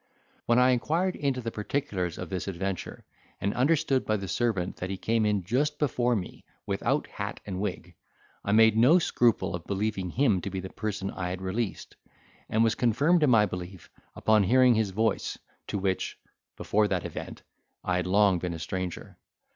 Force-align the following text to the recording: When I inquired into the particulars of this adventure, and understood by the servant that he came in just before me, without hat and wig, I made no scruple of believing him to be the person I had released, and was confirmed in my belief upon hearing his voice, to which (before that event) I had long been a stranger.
When 0.47 0.57
I 0.57 0.71
inquired 0.71 1.15
into 1.15 1.41
the 1.41 1.51
particulars 1.51 2.17
of 2.17 2.31
this 2.31 2.47
adventure, 2.47 3.05
and 3.39 3.53
understood 3.53 4.03
by 4.03 4.17
the 4.17 4.27
servant 4.27 4.77
that 4.77 4.89
he 4.89 4.97
came 4.97 5.27
in 5.27 5.43
just 5.43 5.77
before 5.77 6.15
me, 6.15 6.43
without 6.65 7.05
hat 7.05 7.39
and 7.45 7.59
wig, 7.59 7.93
I 8.43 8.51
made 8.51 8.75
no 8.75 8.97
scruple 8.97 9.53
of 9.53 9.67
believing 9.67 10.09
him 10.09 10.41
to 10.41 10.49
be 10.49 10.59
the 10.59 10.71
person 10.71 11.11
I 11.11 11.29
had 11.29 11.39
released, 11.43 11.97
and 12.49 12.63
was 12.63 12.73
confirmed 12.73 13.21
in 13.21 13.29
my 13.29 13.45
belief 13.45 13.91
upon 14.15 14.41
hearing 14.45 14.73
his 14.73 14.89
voice, 14.89 15.37
to 15.67 15.77
which 15.77 16.17
(before 16.57 16.87
that 16.87 17.05
event) 17.05 17.43
I 17.83 17.97
had 17.97 18.07
long 18.07 18.39
been 18.39 18.55
a 18.55 18.57
stranger. 18.57 19.17